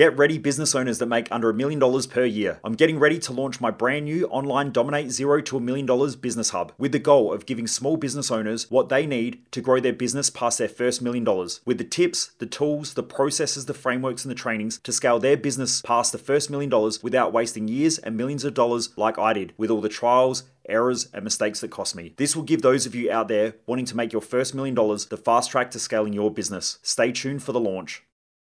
Get 0.00 0.16
ready, 0.16 0.38
business 0.38 0.74
owners 0.74 0.98
that 0.98 1.10
make 1.10 1.28
under 1.30 1.50
a 1.50 1.52
million 1.52 1.78
dollars 1.78 2.06
per 2.06 2.24
year. 2.24 2.58
I'm 2.64 2.72
getting 2.72 2.98
ready 2.98 3.18
to 3.18 3.34
launch 3.34 3.60
my 3.60 3.70
brand 3.70 4.06
new 4.06 4.26
online 4.28 4.72
Dominate 4.72 5.10
Zero 5.10 5.42
to 5.42 5.58
a 5.58 5.60
Million 5.60 5.84
Dollars 5.84 6.16
Business 6.16 6.48
Hub 6.48 6.72
with 6.78 6.92
the 6.92 6.98
goal 6.98 7.34
of 7.34 7.44
giving 7.44 7.66
small 7.66 7.98
business 7.98 8.30
owners 8.30 8.70
what 8.70 8.88
they 8.88 9.04
need 9.04 9.42
to 9.52 9.60
grow 9.60 9.78
their 9.78 9.92
business 9.92 10.30
past 10.30 10.56
their 10.56 10.70
first 10.70 11.02
million 11.02 11.22
dollars 11.22 11.60
with 11.66 11.76
the 11.76 11.84
tips, 11.84 12.28
the 12.38 12.46
tools, 12.46 12.94
the 12.94 13.02
processes, 13.02 13.66
the 13.66 13.74
frameworks, 13.74 14.24
and 14.24 14.30
the 14.30 14.34
trainings 14.34 14.78
to 14.84 14.90
scale 14.90 15.18
their 15.18 15.36
business 15.36 15.82
past 15.82 16.12
the 16.12 16.16
first 16.16 16.48
million 16.48 16.70
dollars 16.70 17.02
without 17.02 17.34
wasting 17.34 17.68
years 17.68 17.98
and 17.98 18.16
millions 18.16 18.42
of 18.42 18.54
dollars 18.54 18.96
like 18.96 19.18
I 19.18 19.34
did 19.34 19.52
with 19.58 19.68
all 19.68 19.82
the 19.82 19.90
trials, 19.90 20.44
errors, 20.66 21.10
and 21.12 21.24
mistakes 21.24 21.60
that 21.60 21.70
cost 21.70 21.94
me. 21.94 22.14
This 22.16 22.34
will 22.34 22.44
give 22.44 22.62
those 22.62 22.86
of 22.86 22.94
you 22.94 23.12
out 23.12 23.28
there 23.28 23.56
wanting 23.66 23.84
to 23.84 23.96
make 23.98 24.14
your 24.14 24.22
first 24.22 24.54
million 24.54 24.74
dollars 24.74 25.04
the 25.04 25.18
fast 25.18 25.50
track 25.50 25.70
to 25.72 25.78
scaling 25.78 26.14
your 26.14 26.30
business. 26.30 26.78
Stay 26.80 27.12
tuned 27.12 27.42
for 27.42 27.52
the 27.52 27.60
launch. 27.60 28.02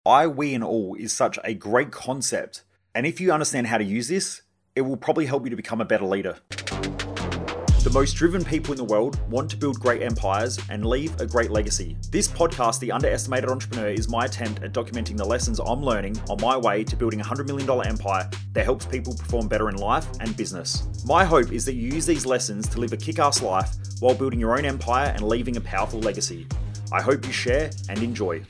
I, 0.08 0.28
we, 0.28 0.54
and 0.54 0.64
all 0.64 0.96
is 1.00 1.12
such 1.12 1.40
a 1.44 1.56
great 1.56 1.90
concept. 1.92 2.62
And 2.94 3.08
if 3.08 3.20
you 3.20 3.32
understand 3.32 3.66
how 3.66 3.80
to 3.80 3.84
use 3.84 4.08
this, 4.08 4.44
it 4.76 4.82
will 4.82 4.98
probably 4.98 5.26
help 5.26 5.46
you 5.46 5.50
to 5.50 5.56
become 5.56 5.82
a 5.82 5.86
better 5.86 6.06
leader. 6.06 6.38
The 6.52 7.90
most 7.92 8.14
driven 8.14 8.46
people 8.46 8.72
in 8.72 8.78
the 8.78 8.84
world 8.84 9.20
want 9.32 9.50
to 9.50 9.58
build 9.58 9.80
great 9.80 10.04
empires 10.04 10.60
and 10.70 10.86
leave 10.86 11.20
a 11.20 11.26
great 11.26 11.50
legacy. 11.50 11.98
This 12.12 12.28
podcast, 12.28 12.80
The 12.80 12.92
Underestimated 12.92 13.50
Entrepreneur, 13.50 13.88
is 13.88 14.08
my 14.08 14.26
attempt 14.26 14.62
at 14.62 14.74
documenting 14.74 15.18
the 15.18 15.26
lessons 15.26 15.60
I'm 15.60 15.82
learning 15.82 16.22
on 16.30 16.40
my 16.40 16.56
way 16.56 16.84
to 16.84 16.96
building 16.96 17.22
a 17.22 17.24
$100 17.24 17.48
million 17.48 17.68
empire 17.88 18.30
that 18.54 18.64
helps 18.64 18.86
people 18.86 19.16
perform 19.16 19.48
better 19.48 19.70
in 19.70 19.78
life 19.78 20.06
and 20.20 20.38
business. 20.38 20.84
My 21.08 21.26
hope 21.26 21.52
is 21.52 21.66
that 21.66 21.74
you 21.74 21.92
use 21.92 22.06
these 22.06 22.28
lessons 22.28 22.68
to 22.70 22.80
live 22.80 22.94
a 22.94 22.98
kick 22.98 23.18
ass 23.18 23.42
life 23.42 23.74
while 24.02 24.14
building 24.14 24.40
your 24.40 24.56
own 24.56 24.66
empire 24.66 25.12
and 25.16 25.28
leaving 25.28 25.58
a 25.58 25.62
powerful 25.62 26.00
legacy. 26.00 26.46
I 26.92 27.02
hope 27.02 27.26
you 27.26 27.32
share 27.32 27.72
and 27.90 28.04
enjoy. 28.04 28.44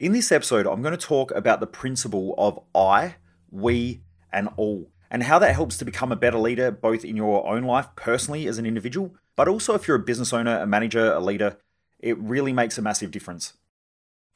In 0.00 0.12
this 0.12 0.32
episode, 0.32 0.66
I'm 0.66 0.80
going 0.80 0.96
to 0.96 1.06
talk 1.06 1.30
about 1.32 1.60
the 1.60 1.66
principle 1.66 2.34
of 2.38 2.58
I, 2.74 3.16
we, 3.50 4.00
and 4.32 4.48
all, 4.56 4.88
and 5.10 5.24
how 5.24 5.38
that 5.38 5.54
helps 5.54 5.76
to 5.76 5.84
become 5.84 6.10
a 6.10 6.16
better 6.16 6.38
leader 6.38 6.70
both 6.70 7.04
in 7.04 7.18
your 7.18 7.46
own 7.46 7.64
life 7.64 7.88
personally 7.96 8.46
as 8.46 8.56
an 8.56 8.64
individual, 8.64 9.14
but 9.36 9.46
also 9.46 9.74
if 9.74 9.86
you're 9.86 9.98
a 9.98 10.02
business 10.02 10.32
owner, 10.32 10.58
a 10.58 10.66
manager, 10.66 11.12
a 11.12 11.20
leader, 11.20 11.58
it 11.98 12.16
really 12.16 12.50
makes 12.50 12.78
a 12.78 12.82
massive 12.82 13.10
difference. 13.10 13.52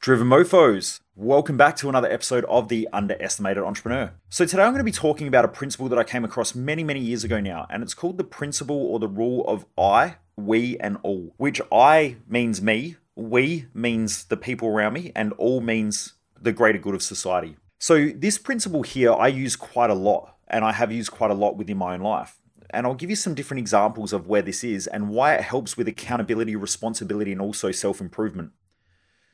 Driven 0.00 0.28
Mofos, 0.28 1.00
welcome 1.16 1.56
back 1.56 1.76
to 1.76 1.88
another 1.88 2.12
episode 2.12 2.44
of 2.44 2.68
The 2.68 2.86
Underestimated 2.92 3.62
Entrepreneur. 3.62 4.12
So, 4.28 4.44
today 4.44 4.64
I'm 4.64 4.72
going 4.72 4.80
to 4.80 4.84
be 4.84 4.92
talking 4.92 5.28
about 5.28 5.46
a 5.46 5.48
principle 5.48 5.88
that 5.88 5.98
I 5.98 6.04
came 6.04 6.26
across 6.26 6.54
many, 6.54 6.84
many 6.84 7.00
years 7.00 7.24
ago 7.24 7.40
now, 7.40 7.66
and 7.70 7.82
it's 7.82 7.94
called 7.94 8.18
the 8.18 8.24
principle 8.24 8.76
or 8.76 8.98
the 8.98 9.08
rule 9.08 9.42
of 9.48 9.64
I, 9.78 10.16
we, 10.36 10.76
and 10.76 10.98
all, 11.02 11.32
which 11.38 11.62
I 11.72 12.16
means 12.28 12.60
me, 12.60 12.96
we 13.16 13.66
means 13.74 14.24
the 14.24 14.36
people 14.36 14.68
around 14.68 14.94
me, 14.94 15.12
and 15.14 15.32
all 15.34 15.60
means 15.60 16.14
the 16.40 16.52
greater 16.52 16.78
good 16.78 16.94
of 16.94 17.02
society. 17.02 17.56
So, 17.78 18.08
this 18.14 18.38
principle 18.38 18.82
here 18.82 19.12
I 19.12 19.28
use 19.28 19.56
quite 19.56 19.90
a 19.90 19.94
lot, 19.94 20.36
and 20.48 20.64
I 20.64 20.72
have 20.72 20.92
used 20.92 21.10
quite 21.10 21.30
a 21.30 21.34
lot 21.34 21.56
within 21.56 21.76
my 21.76 21.94
own 21.94 22.00
life. 22.00 22.40
And 22.70 22.86
I'll 22.86 22.94
give 22.94 23.10
you 23.10 23.16
some 23.16 23.34
different 23.34 23.60
examples 23.60 24.12
of 24.12 24.26
where 24.26 24.42
this 24.42 24.64
is 24.64 24.86
and 24.88 25.10
why 25.10 25.34
it 25.34 25.42
helps 25.42 25.76
with 25.76 25.86
accountability, 25.86 26.56
responsibility, 26.56 27.30
and 27.30 27.40
also 27.40 27.70
self 27.70 28.00
improvement. 28.00 28.52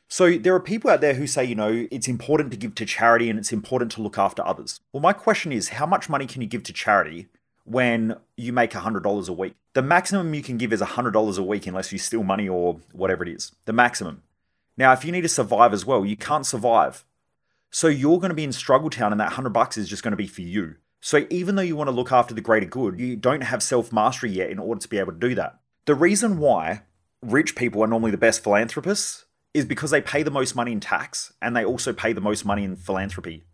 So, 0.09 0.37
there 0.37 0.55
are 0.55 0.61
people 0.61 0.91
out 0.91 1.01
there 1.01 1.15
who 1.15 1.27
say, 1.27 1.45
you 1.45 1.55
know, 1.55 1.87
it's 1.91 2.09
important 2.09 2.51
to 2.51 2.57
give 2.57 2.75
to 2.75 2.85
charity 2.85 3.31
and 3.31 3.39
it's 3.39 3.53
important 3.53 3.93
to 3.93 4.03
look 4.03 4.19
after 4.19 4.47
others. 4.47 4.81
Well, 4.93 5.01
my 5.01 5.13
question 5.13 5.53
is, 5.53 5.71
how 5.71 5.87
much 5.87 6.09
money 6.09 6.27
can 6.27 6.43
you 6.43 6.49
give 6.49 6.65
to 6.65 6.73
charity 6.73 7.29
when 7.65 8.17
you 8.37 8.53
make 8.53 8.73
$100 8.73 9.29
a 9.29 9.33
week. 9.33 9.55
The 9.73 9.83
maximum 9.83 10.35
you 10.35 10.43
can 10.43 10.57
give 10.57 10.73
is 10.73 10.81
$100 10.81 11.39
a 11.39 11.43
week 11.43 11.67
unless 11.67 11.93
you 11.93 11.99
steal 11.99 12.25
money 12.25 12.49
or 12.49 12.81
whatever 12.93 13.23
it 13.23 13.29
is. 13.29 13.53
The 13.67 13.73
maximum. 13.73 14.23
Now, 14.77 14.93
if 14.93 15.05
you 15.05 15.13
need 15.13 15.21
to 15.23 15.29
survive 15.29 15.73
as 15.73 15.87
well, 15.87 16.05
you 16.05 16.17
can't 16.17 16.47
survive. 16.47 17.05
So 17.71 17.87
you're 17.87 18.19
going 18.19 18.31
to 18.31 18.35
be 18.35 18.45
in 18.45 18.53
struggle 18.53 18.91
town 18.91 19.13
and 19.13 19.21
that 19.21 19.27
100 19.27 19.51
bucks 19.51 19.79
is 19.79 19.89
just 19.89 20.03
going 20.03 20.13
to 20.13 20.17
be 20.17 20.27
for 20.27 20.41
you. 20.41 20.77
So 21.01 21.27
even 21.31 21.55
though 21.55 21.63
you 21.63 21.77
want 21.77 21.89
to 21.89 21.95
look 21.95 22.13
after 22.13 22.35
the 22.35 22.41
greater 22.41 22.67
good, 22.67 22.99
you 22.99 23.17
don't 23.17 23.43
have 23.43 23.63
self-mastery 23.63 24.31
yet 24.31 24.51
in 24.51 24.59
order 24.59 24.81
to 24.81 24.89
be 24.89 24.99
able 24.99 25.13
to 25.13 25.19
do 25.19 25.35
that. 25.37 25.61
The 25.87 25.95
reason 25.95 26.39
why 26.39 26.83
rich 27.23 27.55
people 27.57 27.83
are 27.83 27.87
normally 27.87 28.11
the 28.11 28.19
best 28.19 28.43
philanthropists 28.43 29.25
is 29.55 29.65
because 29.65 29.91
they 29.91 30.01
pay 30.01 30.23
the 30.23 30.31
most 30.31 30.55
money 30.55 30.73
in 30.73 30.81
tax 30.81 31.33
and 31.41 31.57
they 31.57 31.65
also 31.65 31.93
pay 31.93 32.13
the 32.13 32.21
most 32.21 32.45
money 32.45 32.65
in 32.65 32.77
philanthropy. 32.77 33.45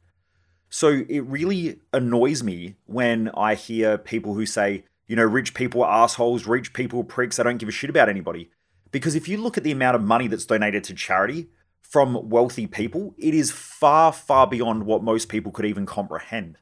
So 0.68 1.04
it 1.08 1.20
really 1.20 1.78
annoys 1.92 2.42
me 2.42 2.76
when 2.86 3.30
I 3.34 3.54
hear 3.54 3.98
people 3.98 4.34
who 4.34 4.46
say, 4.46 4.84
you 5.06 5.16
know, 5.16 5.24
rich 5.24 5.54
people 5.54 5.82
are 5.82 6.04
assholes, 6.04 6.46
rich 6.46 6.72
people 6.72 7.00
are 7.00 7.04
pricks, 7.04 7.36
they 7.36 7.44
don't 7.44 7.58
give 7.58 7.68
a 7.68 7.72
shit 7.72 7.90
about 7.90 8.08
anybody. 8.08 8.50
Because 8.90 9.14
if 9.14 9.28
you 9.28 9.36
look 9.36 9.56
at 9.56 9.64
the 9.64 9.72
amount 9.72 9.96
of 9.96 10.02
money 10.02 10.26
that's 10.26 10.46
donated 10.46 10.84
to 10.84 10.94
charity 10.94 11.48
from 11.80 12.28
wealthy 12.28 12.66
people, 12.66 13.14
it 13.18 13.34
is 13.34 13.52
far, 13.52 14.12
far 14.12 14.46
beyond 14.46 14.86
what 14.86 15.02
most 15.02 15.28
people 15.28 15.52
could 15.52 15.66
even 15.66 15.86
comprehend. 15.86 16.58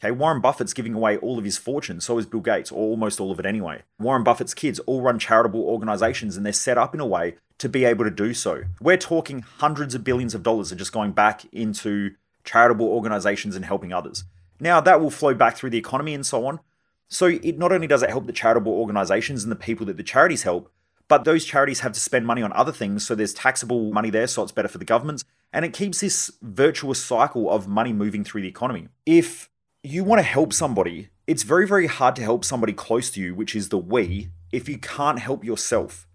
Okay, 0.00 0.12
Warren 0.12 0.40
Buffett's 0.40 0.74
giving 0.74 0.94
away 0.94 1.16
all 1.16 1.38
of 1.38 1.44
his 1.44 1.58
fortune, 1.58 2.00
so 2.00 2.18
is 2.18 2.26
Bill 2.26 2.40
Gates, 2.40 2.70
or 2.70 2.78
almost 2.78 3.18
all 3.18 3.32
of 3.32 3.40
it 3.40 3.46
anyway. 3.46 3.82
Warren 3.98 4.22
Buffett's 4.22 4.54
kids 4.54 4.78
all 4.80 5.02
run 5.02 5.18
charitable 5.18 5.62
organizations 5.62 6.36
and 6.36 6.46
they're 6.46 6.52
set 6.52 6.78
up 6.78 6.94
in 6.94 7.00
a 7.00 7.06
way 7.06 7.34
to 7.58 7.68
be 7.68 7.84
able 7.84 8.04
to 8.04 8.10
do 8.10 8.32
so. 8.32 8.62
We're 8.80 8.96
talking 8.96 9.40
hundreds 9.40 9.96
of 9.96 10.04
billions 10.04 10.36
of 10.36 10.44
dollars 10.44 10.70
are 10.70 10.76
just 10.76 10.92
going 10.92 11.12
back 11.12 11.44
into 11.52 12.12
charitable 12.48 12.86
organizations 12.86 13.54
and 13.54 13.64
helping 13.64 13.92
others. 13.92 14.24
Now, 14.58 14.80
that 14.80 15.00
will 15.00 15.10
flow 15.10 15.34
back 15.34 15.56
through 15.56 15.70
the 15.70 15.78
economy 15.78 16.14
and 16.14 16.24
so 16.24 16.46
on. 16.46 16.60
So, 17.08 17.26
it 17.26 17.58
not 17.58 17.72
only 17.72 17.86
does 17.86 18.02
it 18.02 18.10
help 18.10 18.26
the 18.26 18.32
charitable 18.32 18.72
organizations 18.72 19.42
and 19.42 19.52
the 19.52 19.56
people 19.56 19.86
that 19.86 19.98
the 19.98 20.02
charities 20.02 20.42
help, 20.42 20.72
but 21.08 21.24
those 21.24 21.44
charities 21.44 21.80
have 21.80 21.92
to 21.92 22.00
spend 22.00 22.26
money 22.26 22.42
on 22.42 22.52
other 22.52 22.72
things. 22.72 23.06
So, 23.06 23.14
there's 23.14 23.34
taxable 23.34 23.92
money 23.92 24.10
there, 24.10 24.26
so 24.26 24.42
it's 24.42 24.52
better 24.52 24.68
for 24.68 24.78
the 24.78 24.84
governments. 24.84 25.24
And 25.52 25.64
it 25.64 25.72
keeps 25.72 26.00
this 26.00 26.32
virtuous 26.42 27.02
cycle 27.02 27.50
of 27.50 27.68
money 27.68 27.92
moving 27.92 28.24
through 28.24 28.42
the 28.42 28.48
economy. 28.48 28.88
If 29.06 29.50
you 29.82 30.04
want 30.04 30.18
to 30.18 30.24
help 30.24 30.52
somebody, 30.52 31.08
it's 31.26 31.42
very, 31.42 31.66
very 31.66 31.86
hard 31.86 32.16
to 32.16 32.22
help 32.22 32.44
somebody 32.44 32.72
close 32.72 33.10
to 33.10 33.20
you, 33.20 33.34
which 33.34 33.54
is 33.54 33.68
the 33.68 33.78
we, 33.78 34.30
if 34.52 34.68
you 34.68 34.78
can't 34.78 35.18
help 35.18 35.44
yourself. 35.44 36.06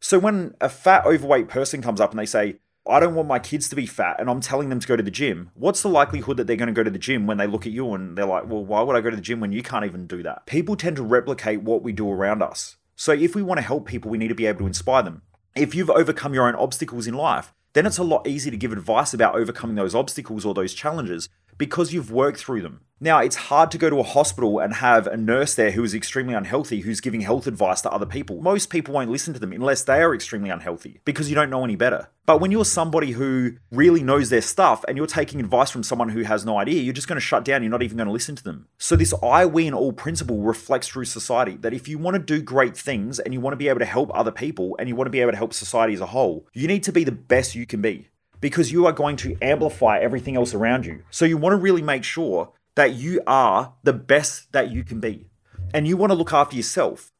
So, 0.00 0.18
when 0.18 0.54
a 0.60 0.68
fat, 0.68 1.06
overweight 1.06 1.48
person 1.48 1.82
comes 1.82 2.00
up 2.00 2.10
and 2.10 2.18
they 2.18 2.26
say, 2.26 2.56
I 2.88 3.00
don't 3.00 3.14
want 3.14 3.28
my 3.28 3.38
kids 3.38 3.68
to 3.68 3.76
be 3.76 3.84
fat 3.84 4.16
and 4.18 4.30
I'm 4.30 4.40
telling 4.40 4.70
them 4.70 4.80
to 4.80 4.88
go 4.88 4.96
to 4.96 5.02
the 5.02 5.10
gym. 5.10 5.50
What's 5.54 5.82
the 5.82 5.90
likelihood 5.90 6.38
that 6.38 6.46
they're 6.46 6.56
going 6.56 6.68
to 6.68 6.72
go 6.72 6.82
to 6.82 6.90
the 6.90 6.98
gym 6.98 7.26
when 7.26 7.36
they 7.36 7.46
look 7.46 7.66
at 7.66 7.72
you 7.72 7.92
and 7.92 8.16
they're 8.16 8.24
like, 8.24 8.48
well, 8.48 8.64
why 8.64 8.80
would 8.80 8.96
I 8.96 9.02
go 9.02 9.10
to 9.10 9.16
the 9.16 9.20
gym 9.20 9.40
when 9.40 9.52
you 9.52 9.62
can't 9.62 9.84
even 9.84 10.06
do 10.06 10.22
that? 10.22 10.46
People 10.46 10.74
tend 10.74 10.96
to 10.96 11.02
replicate 11.02 11.62
what 11.62 11.82
we 11.82 11.92
do 11.92 12.10
around 12.10 12.42
us. 12.42 12.76
So 12.96 13.12
if 13.12 13.34
we 13.34 13.42
want 13.42 13.58
to 13.58 13.66
help 13.66 13.86
people, 13.86 14.10
we 14.10 14.16
need 14.16 14.28
to 14.28 14.34
be 14.34 14.46
able 14.46 14.60
to 14.60 14.66
inspire 14.66 15.02
them. 15.02 15.20
If 15.54 15.74
you've 15.74 15.90
overcome 15.90 16.32
your 16.32 16.48
own 16.48 16.54
obstacles 16.54 17.06
in 17.06 17.12
life, 17.12 17.52
then 17.74 17.84
it's 17.84 17.98
a 17.98 18.04
lot 18.04 18.26
easier 18.26 18.50
to 18.50 18.56
give 18.56 18.72
advice 18.72 19.12
about 19.12 19.36
overcoming 19.36 19.76
those 19.76 19.94
obstacles 19.94 20.46
or 20.46 20.54
those 20.54 20.72
challenges 20.72 21.28
because 21.58 21.92
you've 21.92 22.10
worked 22.10 22.38
through 22.38 22.62
them. 22.62 22.80
Now, 23.00 23.20
it's 23.20 23.36
hard 23.36 23.70
to 23.70 23.78
go 23.78 23.88
to 23.88 24.00
a 24.00 24.02
hospital 24.02 24.58
and 24.58 24.74
have 24.74 25.06
a 25.06 25.16
nurse 25.16 25.54
there 25.54 25.70
who 25.70 25.84
is 25.84 25.94
extremely 25.94 26.34
unhealthy 26.34 26.80
who's 26.80 27.00
giving 27.00 27.20
health 27.20 27.46
advice 27.46 27.80
to 27.82 27.90
other 27.92 28.06
people. 28.06 28.40
Most 28.40 28.70
people 28.70 28.94
won't 28.94 29.10
listen 29.10 29.32
to 29.34 29.38
them 29.38 29.52
unless 29.52 29.84
they 29.84 30.02
are 30.02 30.12
extremely 30.12 30.50
unhealthy 30.50 31.00
because 31.04 31.28
you 31.28 31.36
don't 31.36 31.50
know 31.50 31.62
any 31.62 31.76
better. 31.76 32.08
But 32.26 32.40
when 32.40 32.50
you're 32.50 32.64
somebody 32.64 33.12
who 33.12 33.52
really 33.70 34.02
knows 34.02 34.30
their 34.30 34.42
stuff 34.42 34.84
and 34.88 34.96
you're 34.96 35.06
taking 35.06 35.38
advice 35.38 35.70
from 35.70 35.84
someone 35.84 36.08
who 36.08 36.24
has 36.24 36.44
no 36.44 36.58
idea, 36.58 36.82
you're 36.82 36.92
just 36.92 37.06
going 37.06 37.20
to 37.20 37.24
shut 37.24 37.44
down. 37.44 37.62
You're 37.62 37.70
not 37.70 37.84
even 37.84 37.96
going 37.96 38.08
to 38.08 38.12
listen 38.12 38.34
to 38.34 38.42
them. 38.42 38.66
So, 38.78 38.96
this 38.96 39.14
I, 39.22 39.46
we, 39.46 39.66
and 39.68 39.76
all 39.76 39.92
principle 39.92 40.42
reflects 40.42 40.88
through 40.88 41.04
society 41.04 41.56
that 41.60 41.72
if 41.72 41.86
you 41.86 41.98
want 41.98 42.16
to 42.16 42.18
do 42.22 42.42
great 42.42 42.76
things 42.76 43.20
and 43.20 43.32
you 43.32 43.40
want 43.40 43.52
to 43.52 43.58
be 43.58 43.68
able 43.68 43.78
to 43.78 43.84
help 43.84 44.10
other 44.12 44.32
people 44.32 44.74
and 44.80 44.88
you 44.88 44.96
want 44.96 45.06
to 45.06 45.12
be 45.12 45.20
able 45.20 45.30
to 45.30 45.38
help 45.38 45.54
society 45.54 45.94
as 45.94 46.00
a 46.00 46.06
whole, 46.06 46.48
you 46.52 46.66
need 46.66 46.82
to 46.82 46.92
be 46.92 47.04
the 47.04 47.12
best 47.12 47.54
you 47.54 47.64
can 47.64 47.80
be 47.80 48.08
because 48.40 48.72
you 48.72 48.86
are 48.86 48.92
going 48.92 49.16
to 49.16 49.36
amplify 49.42 49.98
everything 49.98 50.36
else 50.36 50.54
around 50.54 50.86
you. 50.86 51.02
So 51.10 51.24
you 51.24 51.36
want 51.36 51.52
to 51.52 51.56
really 51.56 51.82
make 51.82 52.04
sure 52.04 52.52
that 52.74 52.94
you 52.94 53.20
are 53.26 53.74
the 53.82 53.92
best 53.92 54.52
that 54.52 54.70
you 54.70 54.84
can 54.84 55.00
be. 55.00 55.26
And 55.74 55.86
you 55.86 55.96
want 55.96 56.10
to 56.10 56.16
look 56.16 56.32
after 56.32 56.56
yourself. 56.56 57.12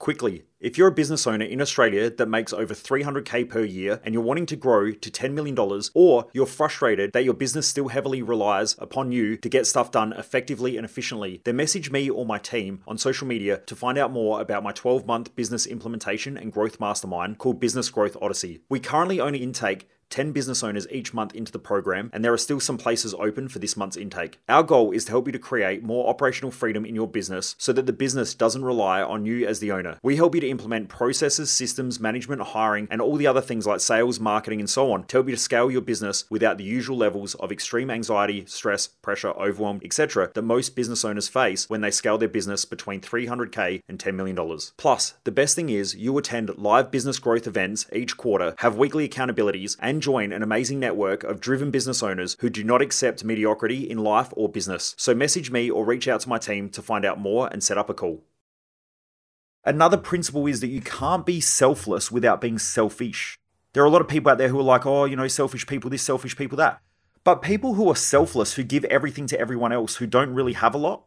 Quickly, 0.00 0.44
if 0.60 0.78
you're 0.78 0.88
a 0.88 0.92
business 0.92 1.26
owner 1.26 1.44
in 1.44 1.60
Australia 1.60 2.08
that 2.08 2.26
makes 2.26 2.54
over 2.54 2.72
300k 2.72 3.46
per 3.46 3.62
year 3.62 4.00
and 4.02 4.14
you're 4.14 4.22
wanting 4.22 4.46
to 4.46 4.56
grow 4.56 4.92
to 4.92 5.10
$10 5.10 5.34
million, 5.34 5.54
or 5.92 6.26
you're 6.32 6.46
frustrated 6.46 7.12
that 7.12 7.24
your 7.24 7.34
business 7.34 7.68
still 7.68 7.88
heavily 7.88 8.22
relies 8.22 8.76
upon 8.78 9.12
you 9.12 9.36
to 9.36 9.48
get 9.50 9.66
stuff 9.66 9.90
done 9.90 10.14
effectively 10.14 10.78
and 10.78 10.86
efficiently, 10.86 11.42
then 11.44 11.56
message 11.56 11.90
me 11.90 12.08
or 12.08 12.24
my 12.24 12.38
team 12.38 12.82
on 12.88 12.96
social 12.96 13.26
media 13.26 13.58
to 13.66 13.76
find 13.76 13.98
out 13.98 14.10
more 14.10 14.40
about 14.40 14.62
my 14.62 14.72
12 14.72 15.06
month 15.06 15.36
business 15.36 15.66
implementation 15.66 16.38
and 16.38 16.50
growth 16.50 16.80
mastermind 16.80 17.36
called 17.36 17.60
Business 17.60 17.90
Growth 17.90 18.16
Odyssey. 18.22 18.62
We 18.70 18.80
currently 18.80 19.20
only 19.20 19.42
intake 19.42 19.86
10 20.10 20.32
business 20.32 20.62
owners 20.62 20.86
each 20.90 21.14
month 21.14 21.34
into 21.34 21.52
the 21.52 21.58
program, 21.58 22.10
and 22.12 22.24
there 22.24 22.32
are 22.32 22.38
still 22.38 22.60
some 22.60 22.76
places 22.76 23.14
open 23.14 23.48
for 23.48 23.58
this 23.58 23.76
month's 23.76 23.96
intake. 23.96 24.38
Our 24.48 24.62
goal 24.62 24.90
is 24.90 25.04
to 25.06 25.12
help 25.12 25.26
you 25.26 25.32
to 25.32 25.38
create 25.38 25.82
more 25.82 26.08
operational 26.08 26.50
freedom 26.50 26.84
in 26.84 26.94
your 26.94 27.08
business 27.08 27.54
so 27.58 27.72
that 27.72 27.86
the 27.86 27.92
business 27.92 28.34
doesn't 28.34 28.64
rely 28.64 29.02
on 29.02 29.24
you 29.24 29.46
as 29.46 29.60
the 29.60 29.72
owner. 29.72 29.98
We 30.02 30.16
help 30.16 30.34
you 30.34 30.40
to 30.40 30.48
implement 30.48 30.88
processes, 30.88 31.50
systems, 31.50 32.00
management, 32.00 32.42
hiring, 32.42 32.88
and 32.90 33.00
all 33.00 33.16
the 33.16 33.26
other 33.26 33.40
things 33.40 33.66
like 33.66 33.80
sales, 33.80 34.20
marketing, 34.20 34.60
and 34.60 34.68
so 34.68 34.92
on 34.92 35.04
to 35.04 35.16
help 35.16 35.28
you 35.28 35.34
to 35.34 35.40
scale 35.40 35.70
your 35.70 35.80
business 35.80 36.24
without 36.28 36.58
the 36.58 36.64
usual 36.64 36.96
levels 36.96 37.34
of 37.36 37.52
extreme 37.52 37.90
anxiety, 37.90 38.44
stress, 38.46 38.88
pressure, 38.88 39.30
overwhelm, 39.30 39.80
etc. 39.84 40.30
that 40.34 40.42
most 40.42 40.74
business 40.74 41.04
owners 41.04 41.28
face 41.28 41.68
when 41.70 41.80
they 41.80 41.90
scale 41.90 42.18
their 42.18 42.28
business 42.28 42.64
between 42.64 43.00
300k 43.00 43.82
and 43.88 43.98
$10 43.98 44.14
million. 44.14 44.36
Plus, 44.76 45.14
the 45.24 45.30
best 45.30 45.54
thing 45.54 45.68
is 45.68 45.94
you 45.94 46.16
attend 46.18 46.50
live 46.58 46.90
business 46.90 47.18
growth 47.18 47.46
events 47.46 47.86
each 47.92 48.16
quarter, 48.16 48.54
have 48.58 48.76
weekly 48.76 49.08
accountabilities, 49.08 49.76
and 49.80 49.99
join 50.00 50.32
an 50.32 50.42
amazing 50.42 50.80
network 50.80 51.22
of 51.24 51.40
driven 51.40 51.70
business 51.70 52.02
owners 52.02 52.36
who 52.40 52.50
do 52.50 52.64
not 52.64 52.82
accept 52.82 53.24
mediocrity 53.24 53.88
in 53.88 53.98
life 53.98 54.32
or 54.36 54.48
business. 54.48 54.94
So 54.98 55.14
message 55.14 55.50
me 55.50 55.70
or 55.70 55.84
reach 55.84 56.08
out 56.08 56.20
to 56.22 56.28
my 56.28 56.38
team 56.38 56.68
to 56.70 56.82
find 56.82 57.04
out 57.04 57.20
more 57.20 57.48
and 57.52 57.62
set 57.62 57.78
up 57.78 57.90
a 57.90 57.94
call. 57.94 58.22
Another 59.64 59.96
principle 59.96 60.46
is 60.46 60.60
that 60.60 60.68
you 60.68 60.80
can't 60.80 61.26
be 61.26 61.40
selfless 61.40 62.10
without 62.10 62.40
being 62.40 62.58
selfish. 62.58 63.38
There 63.72 63.82
are 63.82 63.86
a 63.86 63.90
lot 63.90 64.00
of 64.00 64.08
people 64.08 64.32
out 64.32 64.38
there 64.38 64.48
who 64.48 64.58
are 64.58 64.64
like, 64.64 64.86
oh, 64.86 65.04
you 65.04 65.16
know, 65.16 65.28
selfish 65.28 65.66
people, 65.66 65.90
this, 65.90 66.02
selfish 66.02 66.36
people, 66.36 66.56
that. 66.56 66.80
But 67.22 67.42
people 67.42 67.74
who 67.74 67.88
are 67.90 67.96
selfless, 67.96 68.54
who 68.54 68.62
give 68.62 68.84
everything 68.86 69.26
to 69.26 69.38
everyone 69.38 69.72
else, 69.72 69.96
who 69.96 70.06
don't 70.06 70.34
really 70.34 70.54
have 70.54 70.74
a 70.74 70.78
lot, 70.78 71.04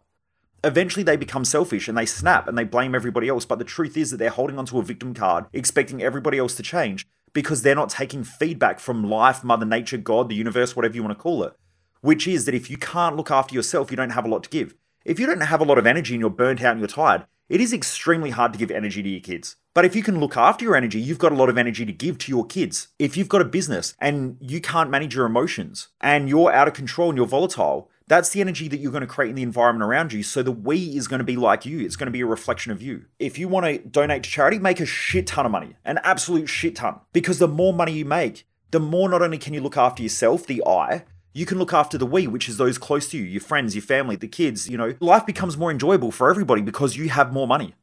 eventually 0.64 1.04
they 1.04 1.18
become 1.18 1.44
selfish 1.44 1.88
and 1.88 1.98
they 1.98 2.06
snap 2.06 2.48
and 2.48 2.58
they 2.58 2.64
blame 2.64 2.94
everybody 2.94 3.28
else. 3.28 3.46
But 3.46 3.58
the 3.58 3.66
truth 3.66 3.98
is 3.98 4.12
that 4.12 4.18
they're 4.18 4.30
holding 4.30 4.60
onto 4.60 4.78
a 4.78 4.84
victim 4.84 5.14
card, 5.14 5.46
expecting 5.52 6.02
everybody 6.02 6.38
else 6.38 6.56
to 6.56 6.64
change 6.64 7.08
because 7.34 7.62
they're 7.62 7.76
not 7.76 7.90
taking 7.90 8.24
feedback 8.24 8.80
from 8.80 9.04
life, 9.04 9.44
Mother 9.44 9.66
Nature, 9.66 9.98
God, 9.98 10.30
the 10.30 10.36
universe, 10.36 10.76
whatever 10.76 10.96
you 10.96 11.04
want 11.04 11.18
to 11.18 11.22
call 11.22 11.44
it. 11.44 11.54
Which 12.02 12.28
is 12.28 12.46
that 12.46 12.56
if 12.56 12.70
you 12.70 12.78
can't 12.78 13.16
look 13.16 13.32
after 13.32 13.56
yourself, 13.56 13.92
you 13.92 13.98
don't 13.98 14.12
have 14.12 14.26
a 14.26 14.30
lot 14.30 14.44
to 14.44 14.50
give. 14.50 14.76
If 15.06 15.20
you 15.20 15.26
don't 15.26 15.42
have 15.42 15.62
a 15.62 15.66
lot 15.66 15.78
of 15.78 15.86
energy 15.86 16.14
and 16.14 16.22
you're 16.22 16.30
burnt 16.30 16.62
out 16.62 16.72
and 16.72 16.80
you're 16.80 16.88
tired, 16.88 17.26
it 17.50 17.60
is 17.60 17.74
extremely 17.74 18.30
hard 18.30 18.54
to 18.54 18.60
give 18.60 18.72
energy 18.72 19.04
to 19.04 19.10
your 19.10 19.20
kids. 19.20 19.58
But 19.74 19.86
if 19.86 19.96
you 19.96 20.04
can 20.04 20.20
look 20.20 20.38
after 20.38 20.64
your 20.64 20.76
energy, 20.76 21.00
you've 21.00 21.20
got 21.20 21.32
a 21.32 21.36
lot 21.36 21.50
of 21.50 21.58
energy 21.58 21.86
to 21.86 21.92
give 21.92 22.18
to 22.20 22.32
your 22.32 22.46
kids. 22.46 22.90
If 23.00 23.18
you've 23.18 23.30
got 23.30 23.42
a 23.42 23.46
business 23.46 23.96
and 24.00 24.38
you 24.40 24.62
can't 24.62 24.90
manage 24.90 25.16
your 25.16 25.26
emotions 25.26 25.90
and 26.00 26.30
you're 26.30 26.54
out 26.54 26.68
of 26.68 26.74
control 26.74 27.10
and 27.10 27.18
you're 27.18 27.28
volatile, 27.28 27.90
that's 28.08 28.30
the 28.30 28.42
energy 28.42 28.68
that 28.68 28.78
you're 28.78 28.92
going 28.92 29.02
to 29.02 29.08
create 29.08 29.30
in 29.30 29.36
the 29.36 29.44
environment 29.44 29.84
around 29.88 30.14
you. 30.14 30.24
So 30.24 30.44
the 30.44 30.52
we 30.52 30.96
is 30.96 31.08
going 31.08 31.20
to 31.20 31.26
be 31.26 31.36
like 31.36 31.66
you. 31.66 31.80
It's 31.80 31.96
going 31.96 32.08
to 32.08 32.12
be 32.12 32.22
a 32.22 32.26
reflection 32.26 32.72
of 32.72 32.82
you. 32.82 33.06
If 33.20 33.38
you 33.38 33.48
want 33.48 33.66
to 33.66 33.78
donate 33.80 34.24
to 34.24 34.30
charity, 34.30 34.60
make 34.60 34.80
a 34.80 34.86
shit 34.86 35.28
ton 35.28 35.46
of 35.46 35.52
money, 35.52 35.76
an 35.86 36.00
absolute 36.04 36.48
shit 36.48 36.76
ton. 36.76 37.00
Because 37.14 37.40
the 37.40 37.48
more 37.48 37.74
money 37.74 37.94
you 37.94 38.06
make, 38.06 38.46
the 38.72 38.80
more 38.80 39.08
not 39.10 39.22
only 39.22 39.38
can 39.38 39.54
you 39.54 39.62
look 39.62 39.78
after 39.78 40.04
yourself, 40.04 40.46
the 40.46 40.64
I, 40.66 41.06
you 41.34 41.46
can 41.46 41.58
look 41.58 41.74
after 41.74 41.98
the 41.98 42.06
we, 42.06 42.28
which 42.28 42.48
is 42.48 42.58
those 42.58 42.78
close 42.78 43.08
to 43.10 43.18
you, 43.18 43.24
your 43.24 43.42
friends, 43.42 43.76
your 43.76 43.82
family, 43.82 44.16
the 44.16 44.28
kids. 44.28 44.70
You 44.70 44.78
know, 44.78 44.96
life 45.00 45.26
becomes 45.26 45.58
more 45.58 45.72
enjoyable 45.72 46.12
for 46.12 46.30
everybody 46.30 46.62
because 46.62 46.96
you 46.96 47.10
have 47.10 47.34
more 47.34 47.48
money. 47.48 47.74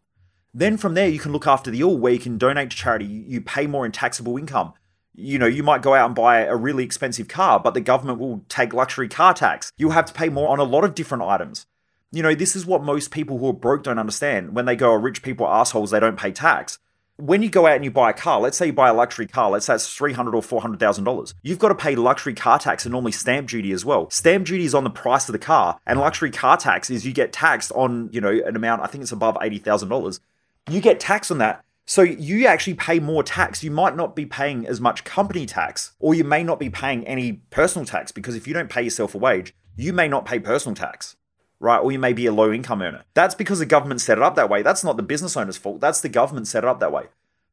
Then 0.52 0.76
from 0.76 0.94
there, 0.94 1.08
you 1.08 1.18
can 1.18 1.32
look 1.32 1.46
after 1.46 1.70
the 1.70 1.82
all, 1.82 1.96
where 1.96 2.12
you 2.12 2.18
can 2.18 2.38
donate 2.38 2.70
to 2.70 2.76
charity, 2.76 3.06
you 3.06 3.40
pay 3.40 3.66
more 3.66 3.86
in 3.86 3.92
taxable 3.92 4.36
income. 4.36 4.72
You 5.14 5.38
know, 5.38 5.46
you 5.46 5.62
might 5.62 5.82
go 5.82 5.94
out 5.94 6.06
and 6.06 6.14
buy 6.14 6.42
a 6.42 6.56
really 6.56 6.84
expensive 6.84 7.28
car, 7.28 7.60
but 7.60 7.74
the 7.74 7.80
government 7.80 8.18
will 8.18 8.44
take 8.48 8.72
luxury 8.72 9.08
car 9.08 9.34
tax. 9.34 9.72
You'll 9.76 9.90
have 9.90 10.06
to 10.06 10.12
pay 10.12 10.28
more 10.28 10.48
on 10.48 10.58
a 10.58 10.64
lot 10.64 10.84
of 10.84 10.94
different 10.94 11.24
items. 11.24 11.66
You 12.12 12.22
know, 12.22 12.34
this 12.34 12.56
is 12.56 12.66
what 12.66 12.82
most 12.82 13.10
people 13.10 13.38
who 13.38 13.48
are 13.48 13.52
broke 13.52 13.84
don't 13.84 13.98
understand. 13.98 14.54
When 14.54 14.64
they 14.64 14.76
go, 14.76 14.92
oh, 14.92 14.94
rich 14.94 15.22
people 15.22 15.46
are 15.46 15.60
assholes, 15.60 15.90
they 15.90 16.00
don't 16.00 16.18
pay 16.18 16.32
tax 16.32 16.78
when 17.20 17.42
you 17.42 17.50
go 17.50 17.66
out 17.66 17.76
and 17.76 17.84
you 17.84 17.90
buy 17.90 18.10
a 18.10 18.14
car, 18.14 18.40
let's 18.40 18.56
say 18.56 18.66
you 18.66 18.72
buy 18.72 18.88
a 18.88 18.94
luxury 18.94 19.26
car, 19.26 19.50
let's 19.50 19.66
say 19.66 19.74
it's 19.74 19.94
three 19.94 20.12
hundred 20.12 20.34
or 20.34 20.42
four 20.42 20.60
hundred 20.60 20.80
thousand 20.80 21.04
dollars. 21.04 21.34
You've 21.42 21.58
got 21.58 21.68
to 21.68 21.74
pay 21.74 21.94
luxury 21.94 22.34
car 22.34 22.58
tax 22.58 22.84
and 22.84 22.92
normally 22.92 23.12
stamp 23.12 23.48
duty 23.48 23.72
as 23.72 23.84
well. 23.84 24.10
Stamp 24.10 24.46
duty 24.46 24.64
is 24.64 24.74
on 24.74 24.84
the 24.84 24.90
price 24.90 25.28
of 25.28 25.32
the 25.32 25.38
car, 25.38 25.78
and 25.86 26.00
luxury 26.00 26.30
car 26.30 26.56
tax 26.56 26.90
is 26.90 27.06
you 27.06 27.12
get 27.12 27.32
taxed 27.32 27.72
on 27.72 28.08
you 28.12 28.20
know 28.20 28.40
an 28.44 28.56
amount. 28.56 28.82
I 28.82 28.86
think 28.86 29.02
it's 29.02 29.12
above 29.12 29.36
eighty 29.42 29.58
thousand 29.58 29.88
dollars. 29.88 30.20
You 30.68 30.80
get 30.80 31.00
taxed 31.00 31.30
on 31.30 31.38
that. 31.38 31.64
So 31.90 32.02
you 32.02 32.46
actually 32.46 32.74
pay 32.74 33.00
more 33.00 33.24
tax. 33.24 33.64
You 33.64 33.72
might 33.72 33.96
not 33.96 34.14
be 34.14 34.24
paying 34.24 34.64
as 34.64 34.80
much 34.80 35.02
company 35.02 35.44
tax, 35.44 35.90
or 35.98 36.14
you 36.14 36.22
may 36.22 36.44
not 36.44 36.60
be 36.60 36.70
paying 36.70 37.04
any 37.04 37.42
personal 37.50 37.84
tax 37.84 38.12
because 38.12 38.36
if 38.36 38.46
you 38.46 38.54
don't 38.54 38.70
pay 38.70 38.82
yourself 38.82 39.12
a 39.12 39.18
wage, 39.18 39.56
you 39.74 39.92
may 39.92 40.06
not 40.06 40.24
pay 40.24 40.38
personal 40.38 40.76
tax 40.76 41.16
right? 41.62 41.80
Or 41.80 41.92
you 41.92 41.98
may 41.98 42.14
be 42.14 42.24
a 42.24 42.32
low 42.32 42.50
income 42.50 42.80
earner. 42.80 43.02
That's 43.12 43.34
because 43.34 43.58
the 43.58 43.66
government 43.66 44.00
set 44.00 44.16
it 44.16 44.24
up 44.24 44.34
that 44.36 44.48
way. 44.48 44.62
That's 44.62 44.82
not 44.82 44.96
the 44.96 45.02
business 45.02 45.36
owner's 45.36 45.58
fault. 45.58 45.82
That's 45.82 46.00
the 46.00 46.08
government 46.08 46.48
set 46.48 46.64
it 46.64 46.68
up 46.68 46.80
that 46.80 46.90
way. 46.90 47.08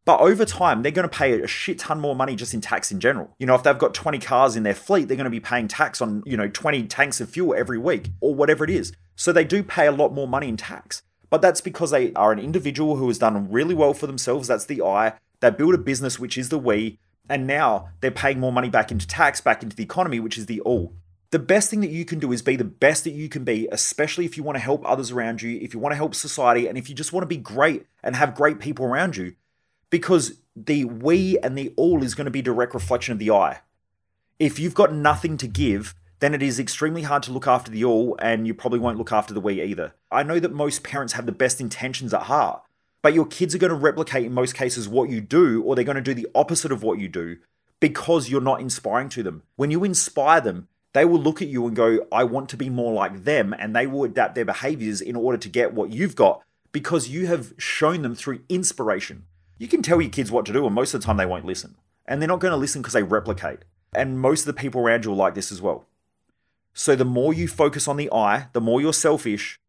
But 0.05 0.21
over 0.21 0.45
time, 0.45 0.81
they're 0.81 0.93
going 0.93 1.09
to 1.09 1.13
pay 1.13 1.41
a 1.41 1.45
shit 1.45 1.79
ton 1.79 1.99
more 1.99 2.15
money 2.15 2.37
just 2.37 2.53
in 2.53 2.61
tax 2.61 2.89
in 2.89 3.01
general. 3.01 3.35
You 3.37 3.47
know, 3.47 3.55
if 3.55 3.63
they've 3.63 3.77
got 3.77 3.93
20 3.93 4.19
cars 4.19 4.55
in 4.55 4.63
their 4.63 4.73
fleet, 4.73 5.09
they're 5.09 5.17
going 5.17 5.25
to 5.25 5.29
be 5.29 5.41
paying 5.41 5.67
tax 5.67 6.01
on, 6.01 6.23
you 6.25 6.37
know, 6.37 6.47
20 6.47 6.83
tanks 6.87 7.19
of 7.19 7.29
fuel 7.29 7.53
every 7.53 7.77
week 7.77 8.11
or 8.21 8.33
whatever 8.33 8.63
it 8.63 8.69
is. 8.69 8.93
So 9.17 9.33
they 9.33 9.43
do 9.43 9.61
pay 9.61 9.87
a 9.87 9.91
lot 9.91 10.13
more 10.13 10.25
money 10.25 10.47
in 10.47 10.55
tax. 10.55 11.01
But 11.29 11.41
that's 11.41 11.61
because 11.61 11.91
they 11.91 12.13
are 12.13 12.31
an 12.31 12.39
individual 12.39 12.95
who 12.95 13.07
has 13.07 13.19
done 13.19 13.51
really 13.51 13.75
well 13.75 13.93
for 13.93 14.07
themselves. 14.07 14.47
That's 14.47 14.65
the 14.65 14.81
I. 14.81 15.13
They 15.39 15.49
build 15.49 15.75
a 15.75 15.79
business, 15.79 16.19
which 16.19 16.37
is 16.37 16.49
the 16.49 16.57
we. 16.57 16.99
And 17.29 17.45
now 17.45 17.89
they're 17.99 18.11
paying 18.11 18.39
more 18.39 18.53
money 18.53 18.69
back 18.69 18.91
into 18.91 19.05
tax, 19.05 19.41
back 19.41 19.61
into 19.61 19.75
the 19.75 19.83
economy, 19.83 20.19
which 20.19 20.37
is 20.37 20.45
the 20.45 20.61
all 20.61 20.93
the 21.31 21.39
best 21.39 21.69
thing 21.69 21.81
that 21.81 21.89
you 21.89 22.05
can 22.05 22.19
do 22.19 22.31
is 22.31 22.41
be 22.41 22.55
the 22.55 22.63
best 22.63 23.03
that 23.03 23.11
you 23.11 23.27
can 23.27 23.43
be, 23.43 23.67
especially 23.71 24.25
if 24.25 24.37
you 24.37 24.43
want 24.43 24.55
to 24.55 24.63
help 24.63 24.81
others 24.85 25.11
around 25.11 25.41
you, 25.41 25.59
if 25.61 25.73
you 25.73 25.79
want 25.79 25.91
to 25.91 25.97
help 25.97 26.15
society, 26.15 26.67
and 26.67 26.77
if 26.77 26.87
you 26.87 26.95
just 26.95 27.11
want 27.11 27.23
to 27.23 27.27
be 27.27 27.37
great 27.37 27.85
and 28.01 28.15
have 28.15 28.35
great 28.35 28.59
people 28.59 28.85
around 28.85 29.17
you. 29.17 29.35
Because 29.89 30.39
the 30.55 30.85
we 30.85 31.37
and 31.39 31.57
the 31.57 31.73
all 31.75 32.03
is 32.03 32.15
going 32.15 32.25
to 32.25 32.31
be 32.31 32.41
direct 32.41 32.73
reflection 32.73 33.13
of 33.13 33.19
the 33.19 33.31
I. 33.31 33.59
If 34.39 34.59
you've 34.59 34.73
got 34.73 34.93
nothing 34.93 35.37
to 35.37 35.47
give, 35.47 35.95
then 36.19 36.33
it 36.33 36.41
is 36.41 36.59
extremely 36.59 37.03
hard 37.03 37.23
to 37.23 37.31
look 37.31 37.47
after 37.47 37.71
the 37.71 37.85
all, 37.85 38.17
and 38.19 38.47
you 38.47 38.53
probably 38.53 38.79
won't 38.79 38.97
look 38.97 39.11
after 39.11 39.33
the 39.33 39.41
we 39.41 39.61
either. 39.61 39.93
I 40.11 40.23
know 40.23 40.39
that 40.39 40.51
most 40.51 40.83
parents 40.83 41.13
have 41.13 41.25
the 41.25 41.31
best 41.31 41.61
intentions 41.61 42.13
at 42.13 42.23
heart, 42.23 42.63
but 43.01 43.13
your 43.13 43.25
kids 43.25 43.53
are 43.53 43.59
going 43.59 43.69
to 43.69 43.75
replicate 43.75 44.25
in 44.25 44.33
most 44.33 44.55
cases 44.55 44.87
what 44.87 45.09
you 45.09 45.21
do, 45.21 45.61
or 45.63 45.75
they're 45.75 45.83
going 45.83 45.95
to 45.95 46.01
do 46.01 46.13
the 46.13 46.27
opposite 46.33 46.71
of 46.71 46.83
what 46.83 46.99
you 46.99 47.07
do 47.07 47.37
because 47.79 48.29
you're 48.29 48.41
not 48.41 48.61
inspiring 48.61 49.09
to 49.09 49.23
them. 49.23 49.43
When 49.55 49.71
you 49.71 49.83
inspire 49.83 50.41
them, 50.41 50.67
they 50.93 51.05
will 51.05 51.19
look 51.19 51.41
at 51.41 51.47
you 51.47 51.67
and 51.67 51.75
go, 51.75 52.07
I 52.11 52.23
want 52.23 52.49
to 52.49 52.57
be 52.57 52.69
more 52.69 52.93
like 52.93 53.23
them. 53.23 53.53
And 53.57 53.75
they 53.75 53.85
will 53.85 54.03
adapt 54.03 54.35
their 54.35 54.45
behaviors 54.45 54.99
in 54.99 55.15
order 55.15 55.37
to 55.37 55.49
get 55.49 55.73
what 55.73 55.91
you've 55.91 56.15
got 56.15 56.41
because 56.71 57.07
you 57.07 57.27
have 57.27 57.53
shown 57.57 58.01
them 58.01 58.15
through 58.15 58.41
inspiration. 58.49 59.25
You 59.57 59.67
can 59.67 59.81
tell 59.81 60.01
your 60.01 60.09
kids 60.09 60.31
what 60.31 60.45
to 60.47 60.53
do, 60.53 60.65
and 60.65 60.75
most 60.75 60.93
of 60.93 61.01
the 61.01 61.05
time 61.05 61.17
they 61.17 61.25
won't 61.25 61.45
listen. 61.45 61.75
And 62.05 62.21
they're 62.21 62.27
not 62.27 62.39
going 62.39 62.51
to 62.51 62.57
listen 62.57 62.81
because 62.81 62.93
they 62.93 63.03
replicate. 63.03 63.59
And 63.93 64.19
most 64.19 64.41
of 64.41 64.47
the 64.47 64.59
people 64.59 64.81
around 64.81 65.05
you 65.05 65.11
are 65.11 65.15
like 65.15 65.35
this 65.35 65.51
as 65.51 65.61
well. 65.61 65.85
So 66.77 66.95
the 66.95 67.05
more 67.05 67.33
you 67.33 67.47
focus 67.47 67.87
on 67.87 67.97
the 67.97 68.07
I, 68.13 68.49
the 68.53 68.61
more 68.61 68.79
you're 68.79 68.93
selfish, 68.93 69.59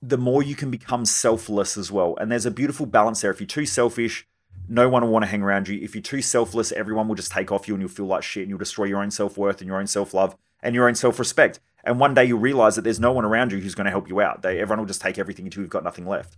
the 0.00 0.16
more 0.16 0.40
you 0.40 0.54
can 0.54 0.70
become 0.70 1.04
selfless 1.04 1.76
as 1.76 1.90
well. 1.90 2.16
And 2.20 2.30
there's 2.30 2.46
a 2.46 2.50
beautiful 2.52 2.86
balance 2.86 3.22
there. 3.22 3.32
If 3.32 3.40
you're 3.40 3.48
too 3.48 3.66
selfish, 3.66 4.24
no 4.68 4.88
one 4.88 5.02
will 5.02 5.10
want 5.10 5.24
to 5.24 5.30
hang 5.32 5.42
around 5.42 5.66
you. 5.66 5.80
If 5.82 5.96
you're 5.96 6.02
too 6.02 6.22
selfless, 6.22 6.70
everyone 6.70 7.08
will 7.08 7.16
just 7.16 7.32
take 7.32 7.50
off 7.50 7.66
you 7.66 7.74
and 7.74 7.82
you'll 7.82 7.90
feel 7.90 8.06
like 8.06 8.22
shit 8.22 8.44
and 8.44 8.50
you'll 8.50 8.60
destroy 8.60 8.84
your 8.84 9.02
own 9.02 9.10
self 9.10 9.36
worth 9.36 9.60
and 9.60 9.66
your 9.66 9.80
own 9.80 9.88
self 9.88 10.14
love 10.14 10.36
and 10.62 10.76
your 10.76 10.86
own 10.86 10.94
self 10.94 11.18
respect. 11.18 11.58
And 11.82 11.98
one 11.98 12.14
day 12.14 12.24
you'll 12.24 12.38
realize 12.38 12.76
that 12.76 12.82
there's 12.82 13.00
no 13.00 13.10
one 13.10 13.24
around 13.24 13.50
you 13.50 13.58
who's 13.58 13.74
going 13.74 13.86
to 13.86 13.90
help 13.90 14.08
you 14.08 14.20
out. 14.20 14.42
They, 14.42 14.60
everyone 14.60 14.78
will 14.78 14.86
just 14.86 15.02
take 15.02 15.18
everything 15.18 15.46
until 15.46 15.62
you've 15.62 15.70
got 15.70 15.82
nothing 15.82 16.06
left. 16.06 16.36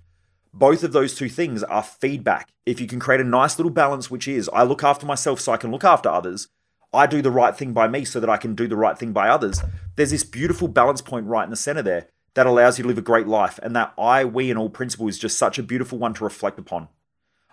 Both 0.55 0.83
of 0.83 0.95
those 0.95 1.15
two 1.15 1.29
things 1.29 1.63
are 1.63 1.83
feedback. 1.83 2.49
If 2.65 2.81
you 2.81 2.87
can 2.87 3.01
create 3.01 3.21
a 3.21 3.25
nice 3.25 3.59
little 3.59 3.71
balance, 3.71 4.11
which 4.11 4.27
is 4.27 4.49
I 4.51 4.63
look 4.63 4.83
after 4.83 5.05
myself 5.05 5.41
so 5.41 5.53
I 5.53 5.59
can 5.59 5.71
look 5.71 5.85
after 5.85 6.09
others, 6.09 6.49
I 6.93 7.07
do 7.07 7.23
the 7.23 7.31
right 7.31 7.57
thing 7.57 7.73
by 7.73 7.89
me 7.89 8.05
so 8.05 8.21
that 8.21 8.31
I 8.31 8.37
can 8.37 8.55
do 8.55 8.69
the 8.69 8.77
right 8.77 8.99
thing 8.99 9.13
by 9.13 9.29
others. 9.29 9.63
There's 9.97 10.11
this 10.11 10.25
beautiful 10.25 10.69
balance 10.69 11.03
point 11.03 11.27
right 11.27 11.45
in 11.45 11.51
the 11.51 11.57
center 11.57 11.83
there 11.83 12.09
that 12.35 12.47
allows 12.47 12.79
you 12.79 12.83
to 12.83 12.89
live 12.89 12.99
a 12.99 13.03
great 13.03 13.27
life. 13.27 13.59
And 13.63 13.75
that 13.77 13.93
I, 13.99 14.25
we, 14.25 14.51
and 14.51 14.59
all 14.59 14.71
principle 14.71 15.09
is 15.09 15.19
just 15.19 15.39
such 15.39 15.59
a 15.59 15.63
beautiful 15.63 15.99
one 15.99 16.15
to 16.15 16.25
reflect 16.25 16.59
upon. 16.59 16.89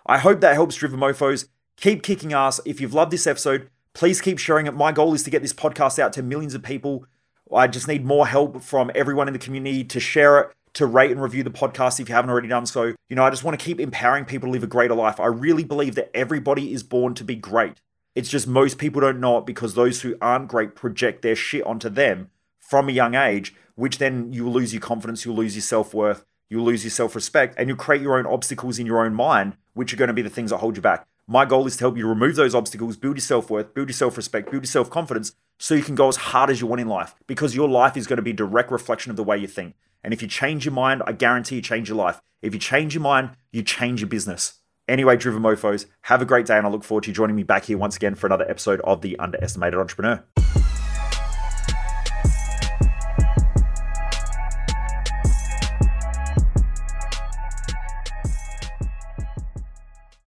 I 0.06 0.18
hope 0.18 0.40
that 0.40 0.54
helps 0.54 0.76
Driven 0.76 1.00
Mofos. 1.00 1.48
Keep 1.76 2.02
kicking 2.02 2.32
ass. 2.32 2.60
If 2.64 2.80
you've 2.80 2.94
loved 2.94 3.10
this 3.10 3.26
episode, 3.26 3.70
Please 3.94 4.20
keep 4.20 4.40
sharing 4.40 4.66
it. 4.66 4.74
My 4.74 4.90
goal 4.90 5.14
is 5.14 5.22
to 5.22 5.30
get 5.30 5.40
this 5.40 5.52
podcast 5.52 6.00
out 6.00 6.12
to 6.14 6.22
millions 6.22 6.54
of 6.54 6.64
people. 6.64 7.06
I 7.54 7.68
just 7.68 7.86
need 7.86 8.04
more 8.04 8.26
help 8.26 8.60
from 8.60 8.90
everyone 8.92 9.28
in 9.28 9.32
the 9.32 9.38
community 9.38 9.84
to 9.84 10.00
share 10.00 10.40
it, 10.40 10.50
to 10.74 10.84
rate 10.84 11.12
and 11.12 11.22
review 11.22 11.44
the 11.44 11.50
podcast 11.50 12.00
if 12.00 12.08
you 12.08 12.14
haven't 12.14 12.30
already 12.30 12.48
done 12.48 12.66
so. 12.66 12.94
You 13.08 13.14
know, 13.14 13.22
I 13.22 13.30
just 13.30 13.44
want 13.44 13.58
to 13.58 13.64
keep 13.64 13.78
empowering 13.78 14.24
people 14.24 14.48
to 14.48 14.52
live 14.52 14.64
a 14.64 14.66
greater 14.66 14.96
life. 14.96 15.20
I 15.20 15.26
really 15.26 15.62
believe 15.62 15.94
that 15.94 16.10
everybody 16.12 16.72
is 16.72 16.82
born 16.82 17.14
to 17.14 17.24
be 17.24 17.36
great. 17.36 17.80
It's 18.14 18.28
just 18.28 18.46
most 18.46 18.78
people 18.78 19.00
don't 19.00 19.20
know 19.20 19.38
it 19.38 19.46
because 19.46 19.74
those 19.74 20.02
who 20.02 20.16
aren't 20.20 20.48
great 20.48 20.74
project 20.76 21.22
their 21.22 21.34
shit 21.34 21.66
onto 21.66 21.88
them 21.88 22.30
from 22.60 22.88
a 22.88 22.92
young 22.92 23.14
age, 23.14 23.54
which 23.74 23.98
then 23.98 24.32
you 24.32 24.48
lose 24.48 24.72
your 24.72 24.80
confidence, 24.80 25.24
you'll 25.24 25.34
lose 25.34 25.56
your 25.56 25.62
self 25.62 25.92
worth, 25.92 26.24
you'll 26.48 26.64
lose 26.64 26.84
your 26.84 26.92
self 26.92 27.14
respect, 27.14 27.56
and 27.58 27.68
you'll 27.68 27.76
create 27.76 28.02
your 28.02 28.16
own 28.18 28.26
obstacles 28.26 28.78
in 28.78 28.86
your 28.86 29.04
own 29.04 29.14
mind, 29.14 29.56
which 29.72 29.92
are 29.92 29.96
going 29.96 30.08
to 30.08 30.14
be 30.14 30.22
the 30.22 30.30
things 30.30 30.50
that 30.50 30.58
hold 30.58 30.76
you 30.76 30.82
back. 30.82 31.06
My 31.26 31.44
goal 31.44 31.66
is 31.66 31.76
to 31.76 31.84
help 31.84 31.96
you 31.96 32.06
remove 32.06 32.36
those 32.36 32.54
obstacles, 32.54 32.96
build 32.96 33.16
your 33.16 33.22
self 33.22 33.50
worth, 33.50 33.74
build 33.74 33.88
your 33.88 33.94
self 33.94 34.16
respect, 34.16 34.50
build 34.50 34.62
your 34.62 34.70
self 34.70 34.90
confidence 34.90 35.32
so 35.58 35.74
you 35.74 35.82
can 35.82 35.94
go 35.94 36.08
as 36.08 36.16
hard 36.16 36.50
as 36.50 36.60
you 36.60 36.66
want 36.66 36.80
in 36.80 36.88
life 36.88 37.14
because 37.26 37.54
your 37.54 37.68
life 37.68 37.96
is 37.96 38.06
going 38.06 38.16
to 38.16 38.22
be 38.22 38.30
a 38.30 38.34
direct 38.34 38.70
reflection 38.70 39.10
of 39.10 39.16
the 39.16 39.24
way 39.24 39.38
you 39.38 39.46
think. 39.46 39.74
And 40.02 40.12
if 40.12 40.20
you 40.20 40.28
change 40.28 40.64
your 40.64 40.74
mind, 40.74 41.02
I 41.06 41.12
guarantee 41.12 41.56
you 41.56 41.62
change 41.62 41.88
your 41.88 41.96
life. 41.96 42.20
If 42.42 42.52
you 42.52 42.60
change 42.60 42.94
your 42.94 43.02
mind, 43.02 43.30
you 43.52 43.62
change 43.62 44.00
your 44.02 44.08
business. 44.08 44.60
Anyway, 44.86 45.16
Driven 45.16 45.42
Mofos, 45.42 45.86
have 46.02 46.20
a 46.20 46.26
great 46.26 46.46
day 46.46 46.58
and 46.58 46.66
I 46.66 46.70
look 46.70 46.84
forward 46.84 47.04
to 47.04 47.10
you 47.10 47.14
joining 47.14 47.36
me 47.36 47.42
back 47.42 47.64
here 47.64 47.78
once 47.78 47.96
again 47.96 48.14
for 48.14 48.26
another 48.26 48.48
episode 48.48 48.80
of 48.82 49.00
The 49.00 49.18
Underestimated 49.18 49.78
Entrepreneur. 49.78 50.22